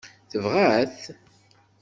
Tebɣa-t? 0.31 0.99